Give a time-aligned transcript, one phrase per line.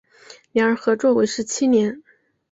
[0.51, 2.01] 两人合作为时七年。